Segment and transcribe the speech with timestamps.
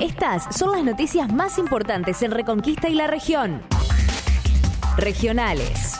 [0.00, 3.62] Estas son las noticias más importantes en Reconquista y la región.
[4.96, 5.96] Regionales.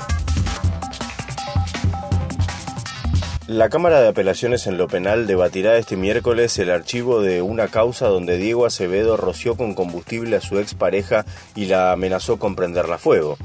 [3.48, 8.06] La Cámara de Apelaciones en lo Penal debatirá este miércoles el archivo de una causa
[8.06, 11.24] donde Diego Acevedo roció con combustible a su expareja
[11.56, 13.36] y la amenazó con prenderla fuego.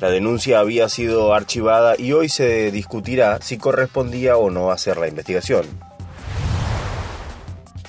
[0.00, 5.06] La denuncia había sido archivada y hoy se discutirá si correspondía o no hacer la
[5.06, 5.66] investigación.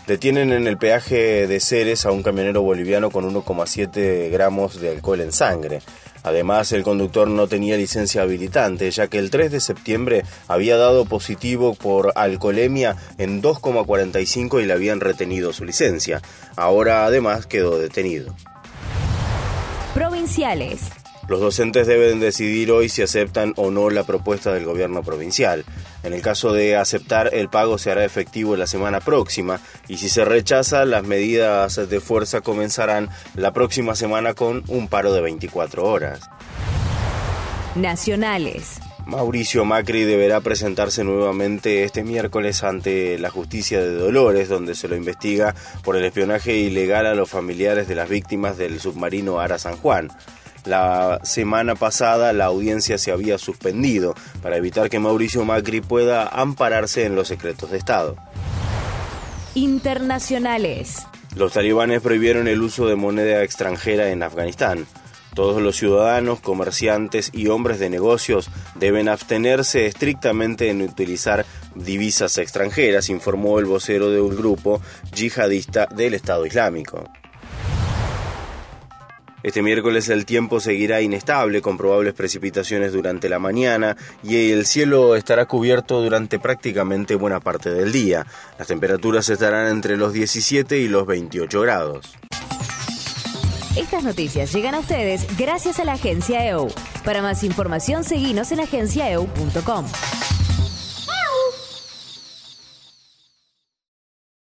[0.07, 5.21] Detienen en el peaje de Ceres a un camionero boliviano con 1,7 gramos de alcohol
[5.21, 5.81] en sangre.
[6.23, 11.05] Además, el conductor no tenía licencia habilitante, ya que el 3 de septiembre había dado
[11.05, 16.21] positivo por alcoholemia en 2,45 y le habían retenido su licencia.
[16.55, 18.35] Ahora, además, quedó detenido.
[19.93, 21.00] Provinciales.
[21.31, 25.63] Los docentes deben decidir hoy si aceptan o no la propuesta del gobierno provincial.
[26.03, 30.09] En el caso de aceptar, el pago se hará efectivo la semana próxima y si
[30.09, 35.85] se rechaza, las medidas de fuerza comenzarán la próxima semana con un paro de 24
[35.85, 36.19] horas.
[37.75, 38.81] Nacionales.
[39.05, 44.97] Mauricio Macri deberá presentarse nuevamente este miércoles ante la justicia de Dolores, donde se lo
[44.97, 49.77] investiga por el espionaje ilegal a los familiares de las víctimas del submarino Ara San
[49.77, 50.09] Juan.
[50.65, 57.05] La semana pasada la audiencia se había suspendido para evitar que Mauricio Macri pueda ampararse
[57.05, 58.15] en los secretos de Estado.
[59.55, 61.05] Internacionales.
[61.35, 64.85] Los talibanes prohibieron el uso de moneda extranjera en Afganistán.
[65.33, 73.09] Todos los ciudadanos, comerciantes y hombres de negocios deben abstenerse estrictamente en utilizar divisas extranjeras,
[73.09, 74.81] informó el vocero de un grupo
[75.15, 77.09] yihadista del Estado Islámico.
[79.43, 85.15] Este miércoles el tiempo seguirá inestable con probables precipitaciones durante la mañana y el cielo
[85.15, 88.25] estará cubierto durante prácticamente buena parte del día.
[88.57, 92.13] Las temperaturas estarán entre los 17 y los 28 grados.
[93.75, 96.67] Estas noticias llegan a ustedes gracias a la agencia EU.
[97.05, 99.85] Para más información, seguimos en agenciaeu.com.